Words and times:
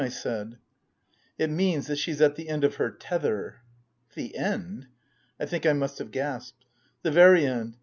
I 0.01 0.09
said." 0.09 0.57
It 1.37 1.51
means 1.51 1.85
that 1.85 1.97
she's 1.99 2.21
at 2.21 2.35
the 2.35 2.49
end 2.49 2.63
of 2.63 2.77
her 2.77 2.89
tether."" 2.89 3.61
The 4.15 4.35
end?" 4.35 4.87
I 5.39 5.45
think 5.45 5.67
I 5.67 5.73
must 5.73 5.99
have 5.99 6.09
gasped." 6.09 6.65
The 7.03 7.11
very 7.11 7.45
end. 7.45 7.77